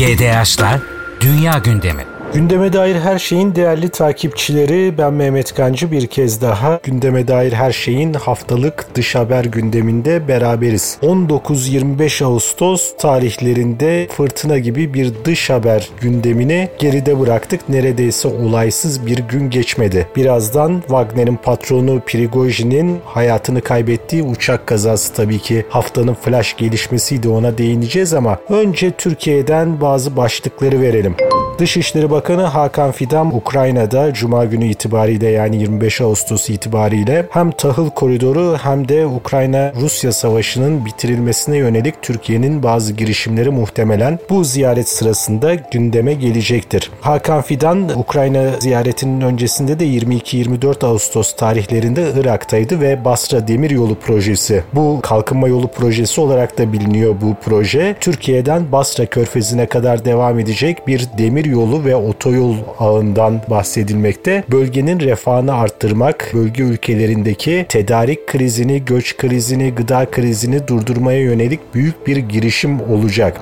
[0.00, 0.80] GDH'la
[1.20, 2.06] Dünya Gündemi.
[2.34, 7.72] Gündeme dair her şeyin değerli takipçileri ben Mehmet Kancı bir kez daha gündeme dair her
[7.72, 10.98] şeyin haftalık dış haber gündeminde beraberiz.
[11.02, 17.68] 19-25 Ağustos tarihlerinde fırtına gibi bir dış haber gündemini geride bıraktık.
[17.68, 20.06] Neredeyse olaysız bir gün geçmedi.
[20.16, 28.14] Birazdan Wagner'in patronu Prigojin'in hayatını kaybettiği uçak kazası tabii ki haftanın flash gelişmesiydi ona değineceğiz
[28.14, 31.16] ama önce Türkiye'den bazı başlıkları verelim.
[31.58, 38.56] Dışişleri Bakanı Hakan Fidan Ukrayna'da Cuma günü itibariyle yani 25 Ağustos itibariyle hem tahıl koridoru
[38.62, 46.90] hem de Ukrayna-Rusya savaşının bitirilmesine yönelik Türkiye'nin bazı girişimleri muhtemelen bu ziyaret sırasında gündeme gelecektir.
[47.00, 55.00] Hakan Fidan Ukrayna ziyaretinin öncesinde de 22-24 Ağustos tarihlerinde Irak'taydı ve Basra Demiryolu projesi bu
[55.02, 57.96] kalkınma yolu projesi olarak da biliniyor bu proje.
[58.00, 64.44] Türkiye'den Basra Körfezi'ne kadar devam edecek bir demir yolu ve otoyol ağından bahsedilmekte.
[64.50, 72.16] Bölgenin refahını arttırmak, bölge ülkelerindeki tedarik krizini, göç krizini, gıda krizini durdurmaya yönelik büyük bir
[72.16, 73.40] girişim olacak.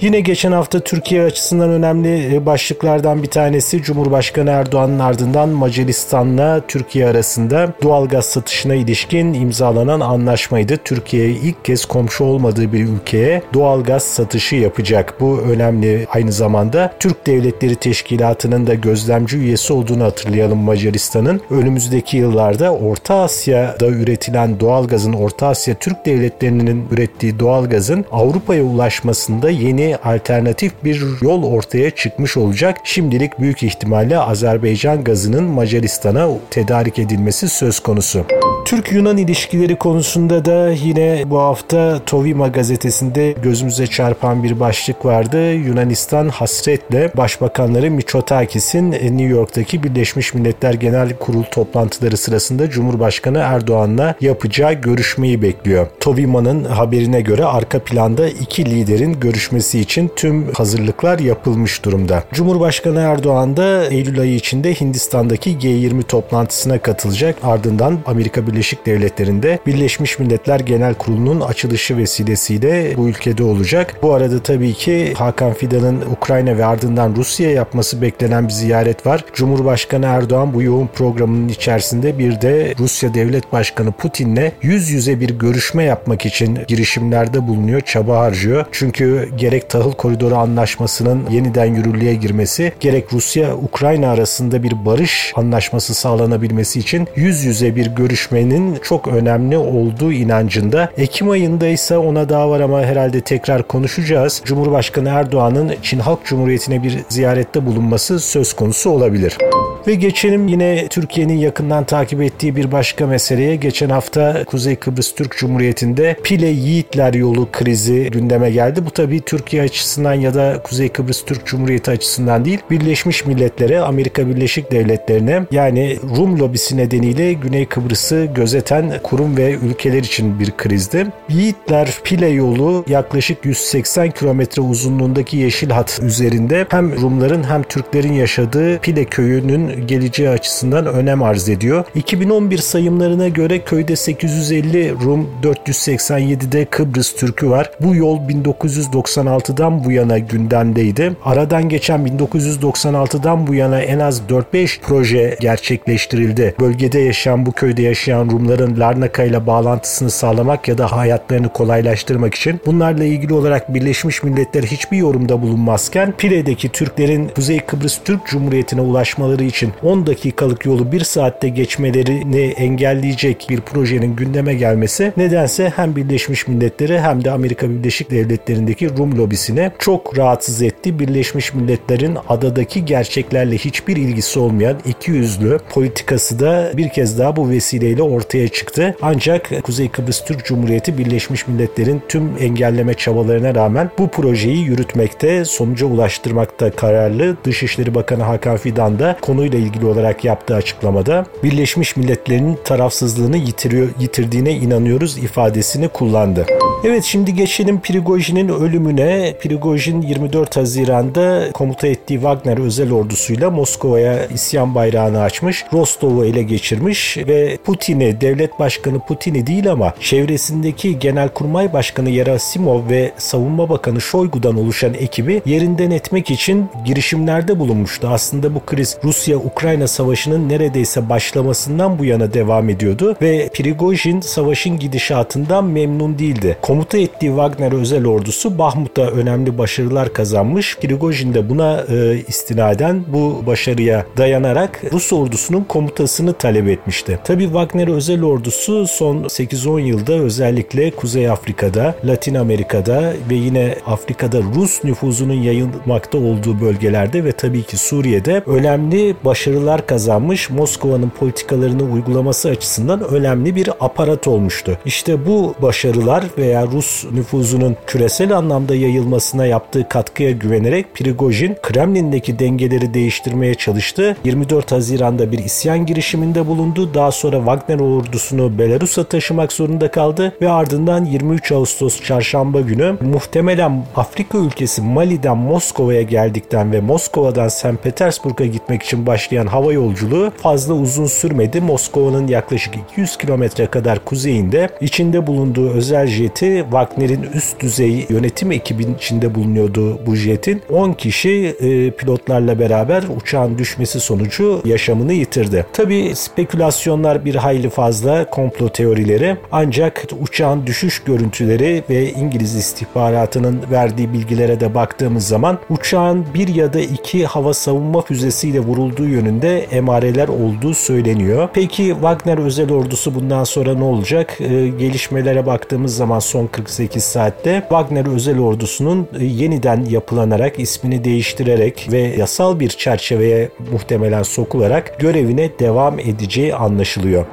[0.00, 7.06] Yine geçen hafta Türkiye açısından önemli e, başlıklardan bir tanesi Cumhurbaşkanı Erdoğan'ın ardından Macaristan'la Türkiye
[7.06, 10.76] arasında doğal gaz satışına ilişkin imzalanan anlaşmaydı.
[10.76, 15.14] Türkiye ilk kez komşu olmadığı bir ülkeye doğal gaz satışı yapacak.
[15.20, 21.40] Bu önemli aynı zamanda Türk Devletleri Teşkilatı'nın da gözlemci üyesi olduğunu hatırlayalım Macaristan'ın.
[21.50, 28.62] Önümüzdeki yıllarda Orta Asya'da üretilen doğal gazın Orta Asya Türk devletlerinin ürettiği doğal gazın Avrupa'ya
[28.62, 32.76] ulaşmasında yeni alternatif bir yol ortaya çıkmış olacak.
[32.84, 38.24] Şimdilik büyük ihtimalle Azerbaycan gazının Macaristan'a tedarik edilmesi söz konusu.
[38.64, 45.52] Türk-Yunan ilişkileri konusunda da yine bu hafta Tovima gazetesinde gözümüze çarpan bir başlık vardı.
[45.52, 54.72] Yunanistan hasretle Başbakanları Mitsotakis'in New York'taki Birleşmiş Milletler Genel Kurul toplantıları sırasında Cumhurbaşkanı Erdoğan'la yapacağı
[54.72, 55.86] görüşmeyi bekliyor.
[56.00, 62.24] Tovima'nın haberine göre arka planda iki liderin görüşmesi için tüm hazırlıklar yapılmış durumda.
[62.32, 67.36] Cumhurbaşkanı Erdoğan da Eylül ayı içinde Hindistan'daki G20 toplantısına katılacak.
[67.42, 73.94] Ardından Amerika Birleşik Devletleri'nde Birleşmiş Milletler Genel Kurulu'nun açılışı vesilesiyle bu ülkede olacak.
[74.02, 79.24] Bu arada tabii ki Hakan Fidan'ın Ukrayna ve ardından Rusya yapması beklenen bir ziyaret var.
[79.34, 85.30] Cumhurbaşkanı Erdoğan bu yoğun programının içerisinde bir de Rusya Devlet Başkanı Putin'le yüz yüze bir
[85.30, 88.66] görüşme yapmak için girişimlerde bulunuyor, çaba harcıyor.
[88.72, 96.78] Çünkü gerek tahıl koridoru anlaşmasının yeniden yürürlüğe girmesi gerek Rusya-Ukrayna arasında bir barış anlaşması sağlanabilmesi
[96.78, 100.90] için yüz yüze bir görüşmenin çok önemli olduğu inancında.
[100.96, 104.42] Ekim ayında ise ona daha var ama herhalde tekrar konuşacağız.
[104.44, 109.38] Cumhurbaşkanı Erdoğan'ın Çin Halk Cumhuriyeti'ne bir ziyarette bulunması söz konusu olabilir.
[109.86, 113.56] Ve geçelim yine Türkiye'nin yakından takip ettiği bir başka meseleye.
[113.56, 118.86] Geçen hafta Kuzey Kıbrıs Türk Cumhuriyeti'nde Pile Yiğitler yolu krizi gündeme geldi.
[118.86, 124.28] Bu tabii Türkiye açısından ya da Kuzey Kıbrıs Türk Cumhuriyeti açısından değil, Birleşmiş Milletler'e, Amerika
[124.28, 131.06] Birleşik Devletleri'ne yani Rum lobisi nedeniyle Güney Kıbrıs'ı gözeten kurum ve ülkeler için bir krizdi.
[131.28, 138.78] Yiğitler Pile yolu yaklaşık 180 kilometre uzunluğundaki yeşil hat üzerinde hem Rumların hem Türklerin yaşadığı
[138.78, 141.84] Pile köyünün geleceği açısından önem arz ediyor.
[141.94, 147.70] 2011 sayımlarına göre köyde 850 Rum, 487'de Kıbrıs Türk'ü var.
[147.80, 151.12] Bu yol 1996'dan bu yana gündemdeydi.
[151.24, 156.54] Aradan geçen 1996'dan bu yana en az 4-5 proje gerçekleştirildi.
[156.60, 162.60] Bölgede yaşayan bu köyde yaşayan Rumların Larnaka ile bağlantısını sağlamak ya da hayatlarını kolaylaştırmak için
[162.66, 169.44] bunlarla ilgili olarak Birleşmiş Milletler hiçbir yorumda bulunmazken Pire'deki Türklerin Kuzey Kıbrıs Türk Cumhuriyeti'ne ulaşmaları
[169.44, 176.48] için 10 dakikalık yolu 1 saatte geçmelerini engelleyecek bir projenin gündeme gelmesi nedense hem Birleşmiş
[176.48, 180.98] Milletleri hem de Amerika Birleşik Devletleri'ndeki Rum lobisine çok rahatsız etti.
[180.98, 187.50] Birleşmiş Milletler'in adadaki gerçeklerle hiçbir ilgisi olmayan iki yüzlü politikası da bir kez daha bu
[187.50, 188.96] vesileyle ortaya çıktı.
[189.02, 195.86] Ancak Kuzey Kıbrıs Türk Cumhuriyeti Birleşmiş Milletler'in tüm engelleme çabalarına rağmen bu projeyi yürütmekte, sonuca
[195.86, 197.36] ulaştırmakta kararlı.
[197.44, 203.88] Dışişleri Bakanı Hakan Fidan da konuyla ile ilgili olarak yaptığı açıklamada Birleşmiş Milletler'in tarafsızlığını yitiriyor,
[204.00, 206.46] yitirdiğine inanıyoruz ifadesini kullandı.
[206.84, 209.34] Evet şimdi geçelim Prigojin'in ölümüne.
[209.40, 217.16] Prigojin 24 Haziran'da komuta ettiği Wagner özel ordusuyla Moskova'ya isyan bayrağını açmış, Rostov'u ele geçirmiş
[217.16, 224.58] ve Putin'i, devlet başkanı Putin'i değil ama çevresindeki Genelkurmay Başkanı Yerasimov ve Savunma Bakanı Shoigu'dan
[224.58, 228.08] oluşan ekibi yerinden etmek için girişimlerde bulunmuştu.
[228.08, 228.98] Aslında bu kriz
[229.40, 236.56] Rusya-Ukrayna savaşının neredeyse başlamasından bu yana devam ediyordu ve Prigojin savaşın gidişatından memnun değildi.
[236.62, 240.76] Komuta ettiği Wagner özel ordusu Bahmut'ta önemli başarılar kazanmış.
[240.76, 247.18] Prigojin de buna e, istinaden bu başarıya dayanarak Rus ordusunun komutasını talep etmişti.
[247.24, 254.38] Tabi Wagner özel ordusu son 8-10 yılda özellikle Kuzey Afrika'da, Latin Amerika'da ve yine Afrika'da
[254.54, 260.50] Rus nüfuzunun yayılmakta olduğu bölgelerde ve tabii ki Suriye'de önemli başarılar kazanmış.
[260.50, 264.78] Moskova'nın politikalarını uygulaması açısından önemli bir aparat olmuştu.
[264.84, 272.94] İşte bu başarılar veya Rus nüfuzunun küresel anlamda yayılmasına yaptığı katkıya güvenerek Prigojin Kremlin'deki dengeleri
[272.94, 274.16] değiştirmeye çalıştı.
[274.24, 276.94] 24 Haziran'da bir isyan girişiminde bulundu.
[276.94, 283.84] Daha sonra Wagner ordusunu Belarus'a taşımak zorunda kaldı ve ardından 23 Ağustos çarşamba günü muhtemelen
[283.96, 287.82] Afrika ülkesi Mali'den Moskova'ya geldikten ve Moskova'dan St.
[287.82, 291.60] Petersburg'a gitmek için başlayan hava yolculuğu fazla uzun sürmedi.
[291.60, 298.94] Moskova'nın yaklaşık 200 kilometre kadar kuzeyinde içinde bulunduğu özel jeti Wagner'in üst düzey yönetim ekibinin
[298.94, 300.62] içinde bulunuyordu bu jetin.
[300.70, 305.66] 10 kişi e, pilotlarla beraber uçağın düşmesi sonucu yaşamını yitirdi.
[305.72, 314.12] Tabi spekülasyonlar bir hayli fazla komplo teorileri ancak uçağın düşüş görüntüleri ve İngiliz istihbaratının verdiği
[314.12, 320.28] bilgilere de baktığımız zaman uçağın bir ya da iki hava savunma füzesiyle vurulduğu yönünde emareler
[320.28, 321.48] olduğu söyleniyor.
[321.54, 324.36] Peki Wagner özel ordusu bundan sonra ne olacak?
[324.40, 331.88] Ee, gelişmelere baktığımız zaman son 48 saatte Wagner özel ordusunun e, yeniden yapılanarak ismini değiştirerek
[331.92, 337.26] ve yasal bir çerçeveye muhtemelen sokularak görevine devam edeceği anlaşılıyor.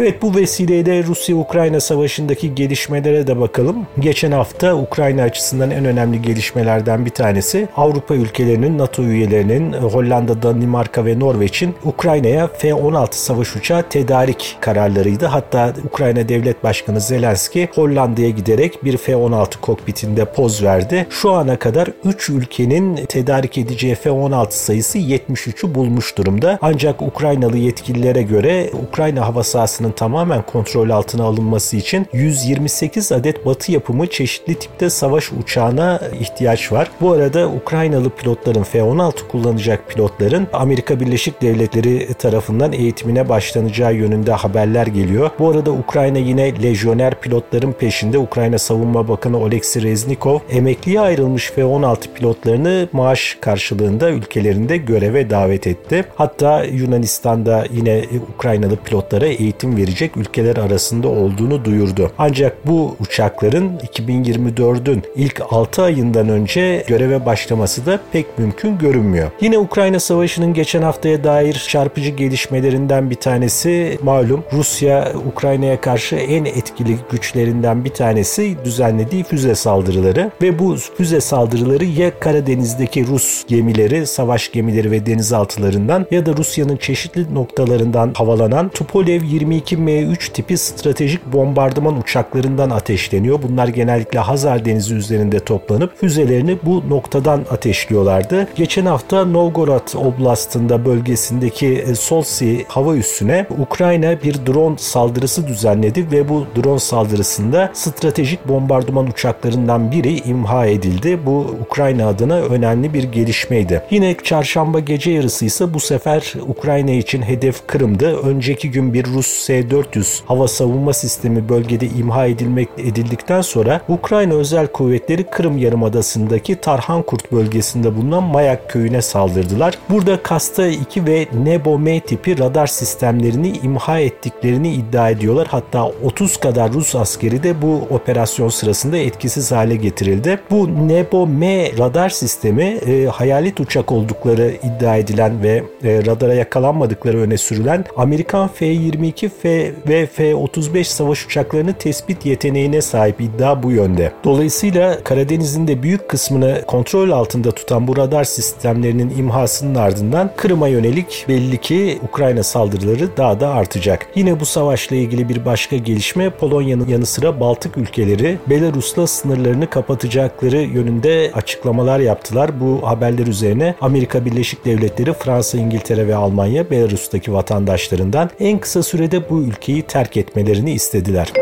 [0.00, 3.86] Evet bu vesileyle Rusya-Ukrayna savaşındaki gelişmelere de bakalım.
[3.98, 11.04] Geçen hafta Ukrayna açısından en önemli gelişmelerden bir tanesi Avrupa ülkelerinin, NATO üyelerinin, Hollanda, Danimarka
[11.04, 15.26] ve Norveç'in Ukrayna'ya F-16 savaş uçağı tedarik kararlarıydı.
[15.26, 21.06] Hatta Ukrayna Devlet Başkanı Zelenski Hollanda'ya giderek bir F-16 kokpitinde poz verdi.
[21.10, 26.58] Şu ana kadar 3 ülkenin tedarik edeceği F-16 sayısı 73'ü bulmuş durumda.
[26.62, 33.46] Ancak Ukraynalı yetkililere göre Ukrayna hava sahasının sahasının tamamen kontrol altına alınması için 128 adet
[33.46, 36.90] batı yapımı çeşitli tipte savaş uçağına ihtiyaç var.
[37.00, 44.86] Bu arada Ukraynalı pilotların F-16 kullanacak pilotların Amerika Birleşik Devletleri tarafından eğitimine başlanacağı yönünde haberler
[44.86, 45.30] geliyor.
[45.38, 48.18] Bu arada Ukrayna yine lejyoner pilotların peşinde.
[48.18, 56.04] Ukrayna Savunma Bakanı Oleksiy Reznikov emekliye ayrılmış F-16 pilotlarını maaş karşılığında ülkelerinde göreve davet etti.
[56.16, 58.04] Hatta Yunanistan'da yine
[58.34, 62.10] Ukraynalı pilotlara eğitim verecek ülkeler arasında olduğunu duyurdu.
[62.18, 69.30] Ancak bu uçakların 2024'ün ilk 6 ayından önce göreve başlaması da pek mümkün görünmüyor.
[69.40, 76.44] Yine Ukrayna Savaşı'nın geçen haftaya dair çarpıcı gelişmelerinden bir tanesi malum Rusya Ukrayna'ya karşı en
[76.44, 84.06] etkili güçlerinden bir tanesi düzenlediği füze saldırıları ve bu füze saldırıları ya Karadeniz'deki Rus gemileri,
[84.06, 91.32] savaş gemileri ve denizaltılarından ya da Rusya'nın çeşitli noktalarından havalanan Tupolev 22 M3 tipi stratejik
[91.32, 93.42] bombardıman uçaklarından ateşleniyor.
[93.42, 98.48] Bunlar genellikle Hazar Denizi üzerinde toplanıp füzelerini bu noktadan ateşliyorlardı.
[98.54, 106.28] Geçen hafta Novgorod Oblast'ında bölgesindeki e, Solsi hava üssüne Ukrayna bir drone saldırısı düzenledi ve
[106.28, 111.18] bu drone saldırısında stratejik bombardıman uçaklarından biri imha edildi.
[111.26, 113.82] Bu Ukrayna adına önemli bir gelişmeydi.
[113.90, 118.16] Yine çarşamba gece yarısı ise bu sefer Ukrayna için hedef Kırım'dı.
[118.16, 119.26] Önceki gün bir Rus
[119.62, 127.32] S-400 hava savunma sistemi bölgede imha edilmek edildikten sonra Ukrayna özel kuvvetleri Kırım Yarımadası'ndaki Tarhankurt
[127.32, 129.74] bölgesinde bulunan Mayak köyüne saldırdılar.
[129.90, 135.46] Burada Kasta 2 ve Nebo M tipi radar sistemlerini imha ettiklerini iddia ediyorlar.
[135.50, 140.38] Hatta 30 kadar Rus askeri de bu operasyon sırasında etkisiz hale getirildi.
[140.50, 147.18] Bu Nebo M radar sistemi e, hayalet uçak oldukları iddia edilen ve e, radara yakalanmadıkları
[147.18, 154.12] öne sürülen Amerikan F-22 F ve F-35 savaş uçaklarını tespit yeteneğine sahip iddia bu yönde.
[154.24, 161.24] Dolayısıyla Karadeniz'in de büyük kısmını kontrol altında tutan bu radar sistemlerinin imhasının ardından Kırım'a yönelik
[161.28, 164.06] belli ki Ukrayna saldırıları daha da artacak.
[164.14, 170.56] Yine bu savaşla ilgili bir başka gelişme Polonya'nın yanı sıra Baltık ülkeleri Belarus'la sınırlarını kapatacakları
[170.56, 172.60] yönünde açıklamalar yaptılar.
[172.60, 179.25] Bu haberler üzerine Amerika Birleşik Devletleri, Fransa, İngiltere ve Almanya Belarus'taki vatandaşlarından en kısa sürede
[179.30, 181.32] bu ülkeyi terk etmelerini istediler.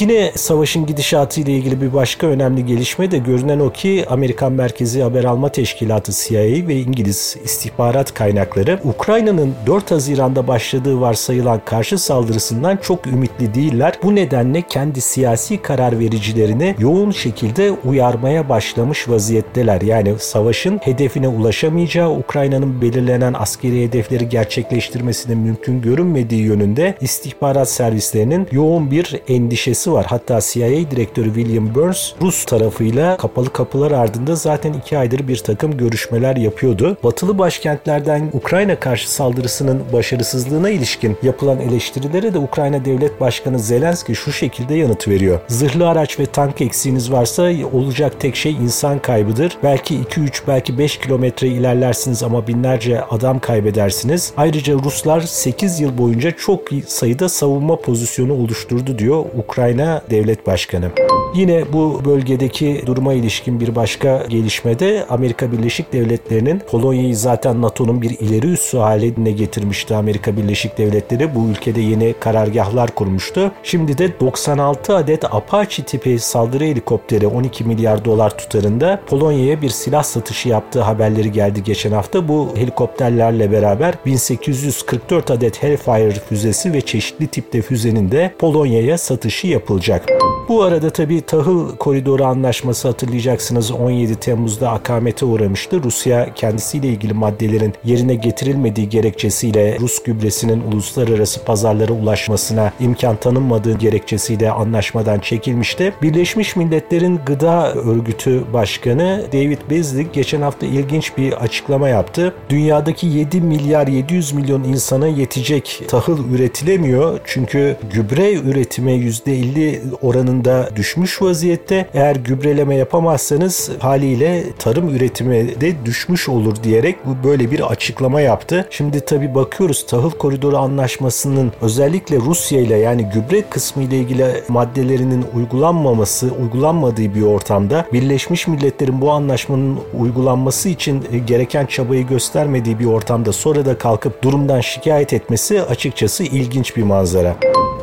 [0.00, 5.02] Yine savaşın gidişatı ile ilgili bir başka önemli gelişme de görünen o ki Amerikan Merkezi
[5.02, 12.76] Haber Alma Teşkilatı CIA ve İngiliz istihbarat kaynakları Ukrayna'nın 4 Haziran'da başladığı varsayılan karşı saldırısından
[12.76, 13.98] çok ümitli değiller.
[14.02, 19.80] Bu nedenle kendi siyasi karar vericilerini yoğun şekilde uyarmaya başlamış vaziyetteler.
[19.80, 28.90] Yani savaşın hedefine ulaşamayacağı, Ukrayna'nın belirlenen askeri hedefleri gerçekleştirmesinin mümkün görünmediği yönünde istihbarat servislerinin yoğun
[28.90, 30.06] bir endişesi var.
[30.08, 35.76] Hatta CIA direktörü William Burns Rus tarafıyla kapalı kapılar ardında zaten iki aydır bir takım
[35.76, 36.96] görüşmeler yapıyordu.
[37.04, 44.32] Batılı başkentlerden Ukrayna karşı saldırısının başarısızlığına ilişkin yapılan eleştirilere de Ukrayna Devlet Başkanı Zelenski şu
[44.32, 45.40] şekilde yanıt veriyor.
[45.48, 49.58] Zırhlı araç ve tank eksiğiniz varsa olacak tek şey insan kaybıdır.
[49.62, 54.32] Belki 2-3 belki 5 kilometre ilerlersiniz ama binlerce adam kaybedersiniz.
[54.36, 56.72] Ayrıca Ruslar 8 yıl boyunca çok
[57.14, 60.90] sayıda savunma pozisyonu oluşturdu diyor Ukrayna Devlet Başkanı.
[61.34, 68.10] Yine bu bölgedeki duruma ilişkin bir başka gelişmede Amerika Birleşik Devletleri'nin Polonya'yı zaten NATO'nun bir
[68.10, 71.34] ileri üssü haline getirmişti Amerika Birleşik Devletleri.
[71.34, 73.52] Bu ülkede yeni karargahlar kurmuştu.
[73.62, 80.02] Şimdi de 96 adet Apache tipi saldırı helikopteri 12 milyar dolar tutarında Polonya'ya bir silah
[80.02, 82.28] satışı yaptığı haberleri geldi geçen hafta.
[82.28, 90.04] Bu helikopterlerle beraber 1844 adet Hellfire füzesi ve çeşitli tipte füzenin de Polonya'ya satışı yapılacak.
[90.48, 95.82] Bu arada tabii tahıl koridoru anlaşması hatırlayacaksınız 17 Temmuz'da akamete uğramıştı.
[95.82, 104.50] Rusya kendisiyle ilgili maddelerin yerine getirilmediği gerekçesiyle Rus gübresinin uluslararası pazarlara ulaşmasına imkan tanınmadığı gerekçesiyle
[104.50, 105.92] anlaşmadan çekilmişti.
[106.02, 112.34] Birleşmiş Milletler'in Gıda Örgütü Başkanı David Beasley geçen hafta ilginç bir açıklama yaptı.
[112.50, 116.93] Dünyadaki 7 milyar 700 milyon insana yetecek tahıl üretilemiyor.
[117.24, 121.88] Çünkü gübre üretimi %50 oranında düşmüş vaziyette.
[121.94, 128.68] Eğer gübreleme yapamazsanız haliyle tarım üretimi de düşmüş olur diyerek bu böyle bir açıklama yaptı.
[128.70, 135.24] Şimdi tabi bakıyoruz tahıl koridoru anlaşmasının özellikle Rusya ile yani gübre kısmı ile ilgili maddelerinin
[135.34, 143.32] uygulanmaması, uygulanmadığı bir ortamda Birleşmiş Milletler'in bu anlaşmanın uygulanması için gereken çabayı göstermediği bir ortamda
[143.32, 147.36] sonra da kalkıp durumdan şikayet etmesi açıkçası ilginç bir manzara.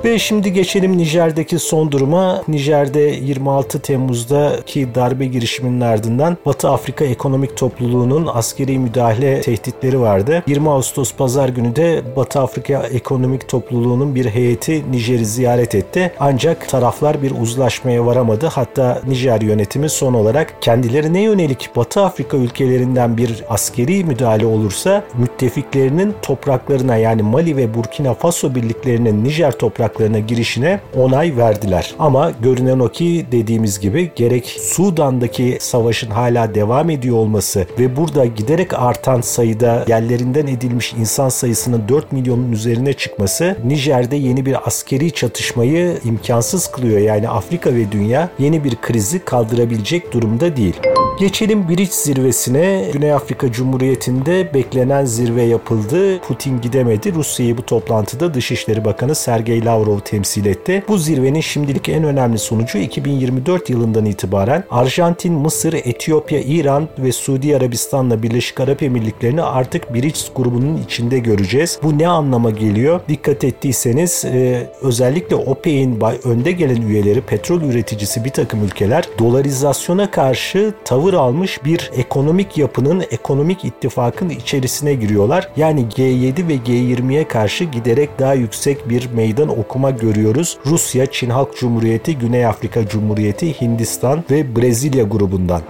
[0.06, 2.44] Ve şimdi geçelim Nijer'deki son duruma.
[2.48, 10.44] Nijer'de 26 Temmuz'daki darbe girişiminin ardından Batı Afrika Ekonomik Topluluğu'nun askeri müdahale tehditleri vardı.
[10.48, 16.12] 20 Ağustos pazar günü de Batı Afrika Ekonomik Topluluğu'nun bir heyeti Nijer'i ziyaret etti.
[16.20, 18.48] Ancak taraflar bir uzlaşmaya varamadı.
[18.48, 26.14] Hatta Nijer yönetimi son olarak kendilerine yönelik Batı Afrika ülkelerinden bir askeri müdahale olursa müttefiklerinin
[26.22, 29.91] topraklarına yani Mali ve Burkina Faso birliklerinin Nijer topraklarına
[30.28, 31.96] girişine onay verdiler.
[32.00, 38.26] Ama görünen o ki dediğimiz gibi gerek Sudan'daki savaşın hala devam ediyor olması ve burada
[38.26, 45.12] giderek artan sayıda yerlerinden edilmiş insan sayısının 4 milyonun üzerine çıkması Nijer'de yeni bir askeri
[45.12, 47.00] çatışmayı imkansız kılıyor.
[47.00, 50.76] Yani Afrika ve dünya yeni bir krizi kaldırabilecek durumda değil.
[51.20, 52.90] Geçelim Biriç zirvesine.
[52.94, 56.20] Güney Afrika Cumhuriyeti'nde beklenen zirve yapıldı.
[56.20, 57.14] Putin gidemedi.
[57.14, 60.84] Rusya'yı bu toplantıda Dışişleri Bakanı Sergey Lavrov temsil etti.
[60.88, 67.58] Bu zirvenin şimdilik en önemli sonucu 2024 yılından itibaren Arjantin, Mısır, Etiyopya, İran ve Suudi
[67.58, 71.80] Arabistan'la Birleşik Arap Emirlikleri'ni artık Biriç grubunun içinde göreceğiz.
[71.84, 73.00] Bu ne anlama geliyor?
[73.10, 80.74] Dikkat ettiyseniz e, özellikle OPEC'in önde gelen üyeleri petrol üreticisi bir takım ülkeler dolarizasyona karşı
[80.86, 85.50] tavır almış bir ekonomik yapının, ekonomik ittifakın içerisine giriyorlar.
[85.58, 90.58] Yani G7 ve G20'ye karşı giderek daha yüksek bir meydan okuma görüyoruz.
[90.66, 95.62] Rusya, Çin Halk Cumhuriyeti, Güney Afrika Cumhuriyeti, Hindistan ve Brezilya grubundan.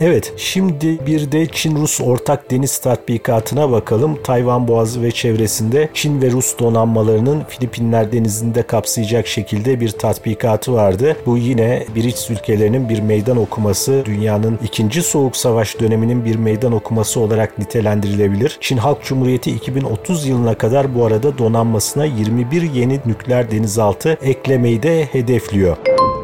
[0.00, 4.18] Evet, şimdi bir de Çin-Rus ortak deniz tatbikatına bakalım.
[4.24, 11.16] Tayvan Boğazı ve çevresinde Çin ve Rus donanmalarının Filipinler denizinde kapsayacak şekilde bir tatbikatı vardı.
[11.26, 17.20] Bu yine BRICS ülkelerinin bir meydan okuması, dünyanın ikinci soğuk savaş döneminin bir meydan okuması
[17.20, 18.58] olarak nitelendirilebilir.
[18.60, 25.04] Çin Halk Cumhuriyeti 2030 yılına kadar bu arada donanmasına 21 yeni nükleer denizaltı eklemeyi de
[25.04, 25.76] hedefliyor.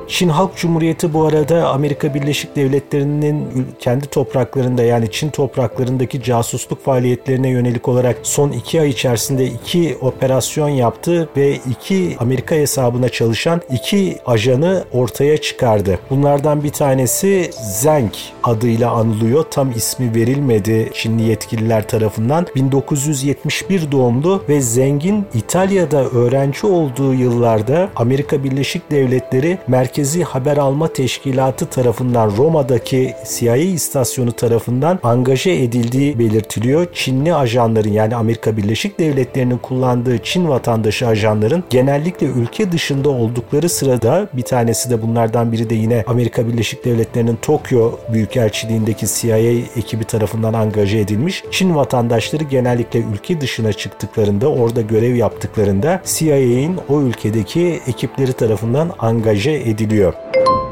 [0.08, 7.48] Çin Halk Cumhuriyeti bu arada Amerika Birleşik Devletleri'nin kendi topraklarında yani Çin topraklarındaki casusluk faaliyetlerine
[7.48, 14.18] yönelik olarak son iki ay içerisinde iki operasyon yaptı ve iki Amerika hesabına çalışan iki
[14.26, 15.98] ajanı ortaya çıkardı.
[16.10, 19.44] Bunlardan bir tanesi Zeng adıyla anılıyor.
[19.50, 22.46] Tam ismi verilmedi Çinli yetkililer tarafından.
[22.56, 30.88] 1971 doğumlu ve Zeng'in İtalya'da öğrenci olduğu yıllarda Amerika Birleşik Devletleri Merkez Merkezi Haber Alma
[30.88, 36.86] Teşkilatı tarafından Roma'daki CIA istasyonu tarafından angaje edildiği belirtiliyor.
[36.92, 44.28] Çinli ajanların yani Amerika Birleşik Devletleri'nin kullandığı Çin vatandaşı ajanların genellikle ülke dışında oldukları sırada
[44.32, 49.38] bir tanesi de bunlardan biri de yine Amerika Birleşik Devletleri'nin Tokyo Büyükelçiliğindeki CIA
[49.76, 51.44] ekibi tarafından angaje edilmiş.
[51.50, 59.52] Çin vatandaşları genellikle ülke dışına çıktıklarında orada görev yaptıklarında CIA'in o ülkedeki ekipleri tarafından angaje
[59.52, 60.14] edilmiş gidiliyor.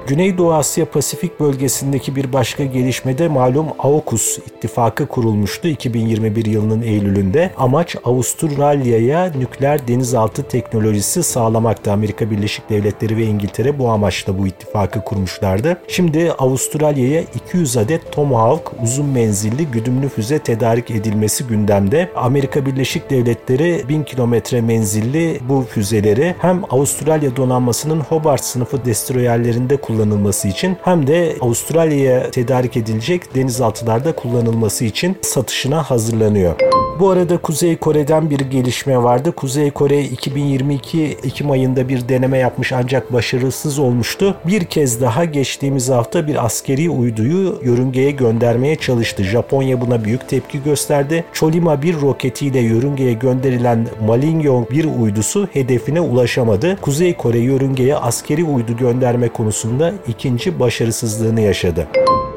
[0.07, 7.51] Güneydoğu Asya Pasifik bölgesindeki bir başka gelişmede malum AUKUS ittifakı kurulmuştu 2021 yılının Eylül'ünde.
[7.57, 11.93] Amaç Avustralya'ya nükleer denizaltı teknolojisi sağlamaktı.
[11.93, 15.79] Amerika Birleşik Devletleri ve İngiltere bu amaçla bu ittifakı kurmuşlardı.
[15.89, 22.11] Şimdi Avustralya'ya 200 adet Tomahawk uzun menzilli güdümlü füze tedarik edilmesi gündemde.
[22.17, 29.92] Amerika Birleşik Devletleri 1000 kilometre menzilli bu füzeleri hem Avustralya donanmasının Hobart sınıfı destroyerlerinde kullanılmaktadır
[29.93, 36.55] kullanılması için hem de Avustralya'ya tedarik edilecek denizaltılarda kullanılması için satışına hazırlanıyor.
[37.01, 39.33] Bu arada Kuzey Kore'den bir gelişme vardı.
[39.33, 44.37] Kuzey Kore 2022 Ekim ayında bir deneme yapmış ancak başarısız olmuştu.
[44.47, 49.25] Bir kez daha geçtiğimiz hafta bir askeri uyduyu yörüngeye göndermeye çalıştı.
[49.25, 51.25] Japonya buna büyük tepki gösterdi.
[51.33, 56.77] Cholima 1 roketiyle yörüngeye gönderilen Malingyong 1 uydusu hedefine ulaşamadı.
[56.81, 61.89] Kuzey Kore yörüngeye askeri uydu gönderme konusunda ikinci başarısızlığını yaşadı.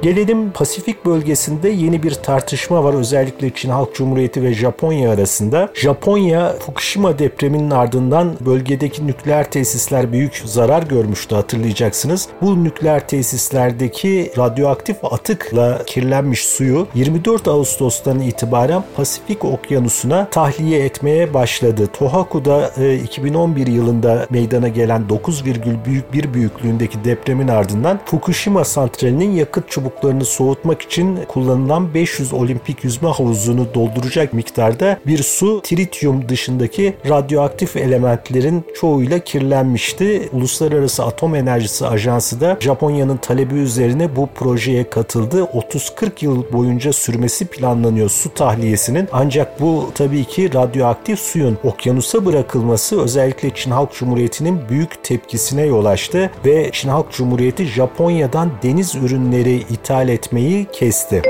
[0.02, 5.70] Gelelim Pasifik bölgesinde yeni bir tartışma var özellikle Çin Halk Cumhuriyeti ve Japonya arasında.
[5.74, 12.28] Japonya Fukushima depreminin ardından bölgedeki nükleer tesisler büyük zarar görmüştü hatırlayacaksınız.
[12.42, 21.88] Bu nükleer tesislerdeki radyoaktif atıkla kirlenmiş suyu 24 Ağustos'tan itibaren Pasifik Okyanusu'na tahliye etmeye başladı.
[21.88, 22.72] Tohoku'da
[23.04, 31.20] 2011 e, yılında meydana gelen 9,1 büyüklüğündeki depremin ardından Fukushima santralinin yakıt çubuklarını soğutmak için
[31.28, 40.30] kullanılan 500 olimpik yüzme havuzunu dolduracak miktarda bir su tritium dışındaki radyoaktif elementlerin çoğuyla kirlenmişti.
[40.34, 45.42] Uluslararası Atom Enerjisi Ajansı da Japonya'nın talebi üzerine bu projeye katıldı.
[45.42, 49.08] 30-40 yıl boyunca sürmesi planlanıyor su tahliyesinin.
[49.12, 55.86] Ancak bu tabii ki radyoaktif suyun okyanusa bırakılması özellikle Çin Halk Cumhuriyeti'nin büyük tepkisine yol
[55.86, 61.22] açtı ve Çin Halk Cumhuriyeti Japonya'dan deniz ürünleri ithal etmeyi kesti.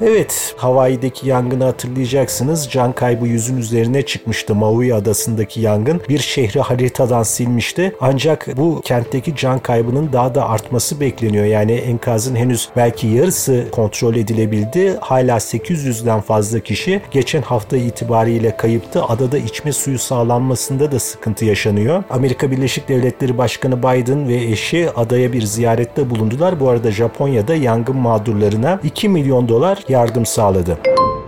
[0.00, 2.68] Evet, Hawaii'deki yangını hatırlayacaksınız.
[2.70, 4.54] Can kaybı yüzün üzerine çıkmıştı.
[4.54, 7.96] Maui adasındaki yangın bir şehri haritadan silmişti.
[8.00, 11.44] Ancak bu kentteki can kaybının daha da artması bekleniyor.
[11.44, 14.96] Yani enkazın henüz belki yarısı kontrol edilebildi.
[15.00, 19.04] Hala 800'den fazla kişi geçen hafta itibariyle kayıptı.
[19.04, 22.04] Adada içme suyu sağlanmasında da sıkıntı yaşanıyor.
[22.10, 26.60] Amerika Birleşik Devletleri Başkanı Biden ve eşi adaya bir ziyarette bulundular.
[26.60, 30.78] Bu arada Japonya'da yangın mağdurlarına 2 milyon dolar yardım sağladı.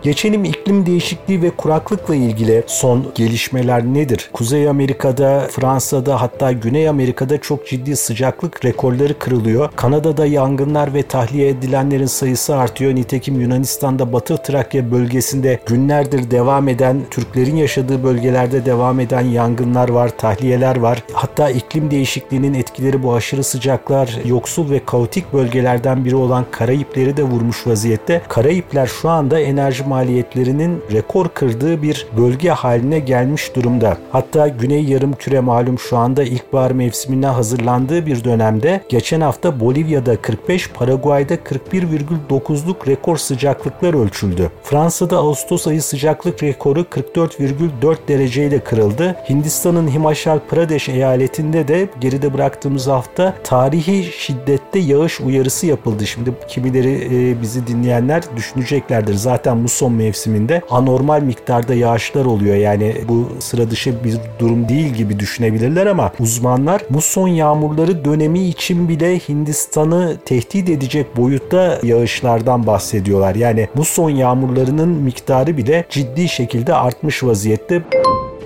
[0.03, 4.31] Geçelim iklim değişikliği ve kuraklıkla ilgili son gelişmeler nedir?
[4.33, 9.71] Kuzey Amerika'da, Fransa'da hatta Güney Amerika'da çok ciddi sıcaklık rekorları kırılıyor.
[9.77, 12.95] Kanada'da yangınlar ve tahliye edilenlerin sayısı artıyor.
[12.95, 20.09] Nitekim Yunanistan'da Batı Trakya bölgesinde günlerdir devam eden, Türklerin yaşadığı bölgelerde devam eden yangınlar var,
[20.19, 21.03] tahliyeler var.
[21.13, 27.23] Hatta iklim değişikliğinin etkileri bu aşırı sıcaklar, yoksul ve kaotik bölgelerden biri olan Karayipleri de
[27.23, 28.23] vurmuş vaziyette.
[28.29, 33.97] Karayipler şu anda enerji maliyetlerinin rekor kırdığı bir bölge haline gelmiş durumda.
[34.13, 40.17] Hatta Güney Yarım Küre malum şu anda ilkbahar mevsimine hazırlandığı bir dönemde geçen hafta Bolivya'da
[40.23, 44.51] 45, Paraguay'da 41,9'luk rekor sıcaklıklar ölçüldü.
[44.63, 49.17] Fransa'da Ağustos ayı sıcaklık rekoru 44,4 dereceyle kırıldı.
[49.29, 56.07] Hindistan'ın Himachal Pradesh eyaletinde de geride bıraktığımız hafta tarihi şiddette yağış uyarısı yapıldı.
[56.07, 59.15] Şimdi kimileri e, bizi dinleyenler düşüneceklerdir.
[59.15, 62.57] Zaten muson mevsiminde anormal miktarda yağışlar oluyor.
[62.57, 68.89] Yani bu sıra dışı bir durum değil gibi düşünebilirler ama uzmanlar muson yağmurları dönemi için
[68.89, 73.35] bile Hindistan'ı tehdit edecek boyutta yağışlardan bahsediyorlar.
[73.35, 77.83] Yani muson yağmurlarının miktarı bile ciddi şekilde artmış vaziyette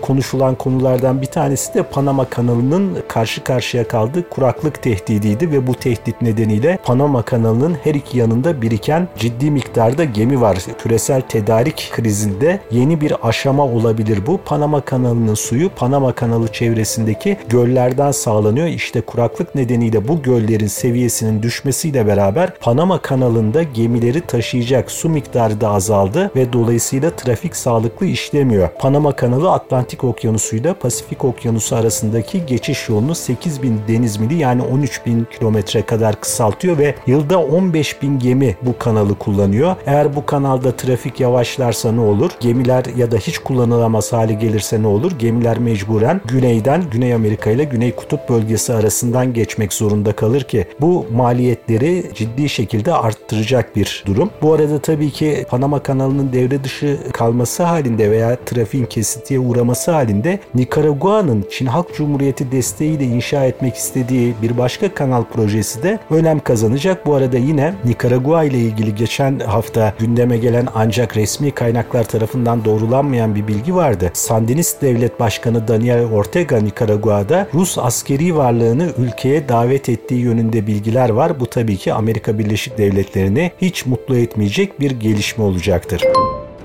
[0.02, 6.22] konuşulan konulardan bir tanesi de Panama kanalının karşı karşıya kaldığı kuraklık tehdidiydi ve bu tehdit
[6.22, 10.58] nedeniyle Panama kanalının her iki yanında biriken ciddi miktarda gemi var.
[10.78, 14.40] Küresel tedarik krizinde yeni bir aşama olabilir bu.
[14.44, 18.66] Panama kanalının suyu Panama kanalı çevresindeki göllerden sağlanıyor.
[18.66, 25.70] İşte kuraklık nedeniyle bu göllerin seviyesinin düşmesiyle beraber Panama kanalında gemileri taşıyacak su miktarı da
[25.70, 28.68] azaldı ve dolayısıyla trafik sağlıklı işlemiyor.
[28.78, 34.62] Panama kanalı Atlantik Atlantik Okyanusu ile Pasifik Okyanusu arasındaki geçiş yolunu 8000 deniz mili yani
[34.62, 39.76] 13000 kilometre kadar kısaltıyor ve yılda 15000 gemi bu kanalı kullanıyor.
[39.86, 42.30] Eğer bu kanalda trafik yavaşlarsa ne olur?
[42.40, 45.12] Gemiler ya da hiç kullanılamaz hale gelirse ne olur?
[45.18, 51.06] Gemiler mecburen güneyden Güney Amerika ile Güney Kutup bölgesi arasından geçmek zorunda kalır ki bu
[51.12, 54.30] maliyetleri ciddi şekilde arttıracak bir durum.
[54.42, 59.92] Bu arada tabii ki Panama kanalının devre dışı kalması halinde veya trafiğin kesintiye uğraması olması
[59.92, 66.40] halinde Nikaragua'nın Çin Halk Cumhuriyeti desteğiyle inşa etmek istediği bir başka kanal projesi de önem
[66.40, 67.06] kazanacak.
[67.06, 73.34] Bu arada yine Nikaragua ile ilgili geçen hafta gündeme gelen ancak resmi kaynaklar tarafından doğrulanmayan
[73.34, 74.10] bir bilgi vardı.
[74.12, 81.40] Sandinist Devlet Başkanı Daniel Ortega Nikaragua'da Rus askeri varlığını ülkeye davet ettiği yönünde bilgiler var.
[81.40, 86.02] Bu tabii ki Amerika Birleşik Devletleri'ni hiç mutlu etmeyecek bir gelişme olacaktır.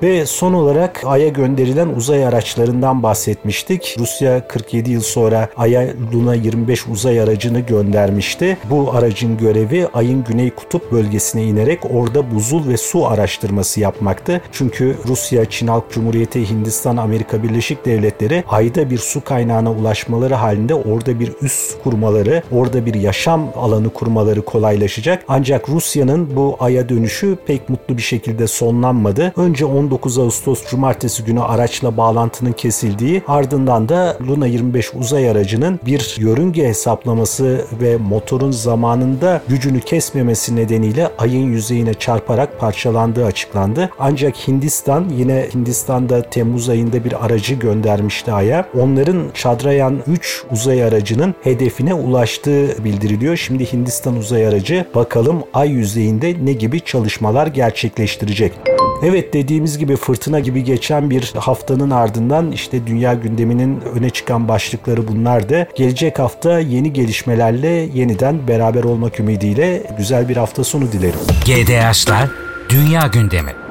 [0.04, 3.96] Ve son olarak Ay'a gönderilen uzay araçlarından bahsetmiştik.
[4.00, 8.58] Rusya 47 yıl sonra Ay'a Luna 25 uzay aracını göndermişti.
[8.70, 14.42] Bu aracın görevi Ay'ın güney kutup bölgesine inerek orada buzul ve su araştırması yapmaktı.
[14.52, 20.74] Çünkü Rusya, Çin Halk Cumhuriyeti, Hindistan, Amerika Birleşik Devletleri Ay'da bir su kaynağına ulaşmaları halinde
[20.74, 25.24] orada bir üs kurmaları, orada bir yaşam alanı kurmaları kolaylaşacak.
[25.28, 29.34] Ancak Rusya'nın bu Ay'a dönüşü pek mutlu bir şekilde sonlanmadı.
[29.38, 35.80] Önce 10 19 Ağustos Cumartesi günü araçla bağlantının kesildiği ardından da Luna 25 uzay aracının
[35.86, 43.90] bir yörünge hesaplaması ve motorun zamanında gücünü kesmemesi nedeniyle ayın yüzeyine çarparak parçalandığı açıklandı.
[44.00, 48.66] Ancak Hindistan yine Hindistan'da Temmuz ayında bir aracı göndermişti Ay'a.
[48.80, 53.38] Onların Chandrayaan 3 uzay aracının hedefine ulaştığı bildiriliyor.
[53.38, 58.54] Şimdi Hindistan uzay aracı bakalım ay yüzeyinde ne gibi çalışmalar gerçekleştirecek.
[59.04, 65.08] Evet dediğimiz gibi fırtına gibi geçen bir haftanın ardından işte dünya gündeminin öne çıkan başlıkları
[65.08, 65.68] bunlardı.
[65.76, 71.20] Gelecek hafta yeni gelişmelerle yeniden beraber olmak ümidiyle güzel bir hafta sonu dilerim.
[71.46, 72.30] GDH'lar
[72.70, 73.67] Dünya Gündemi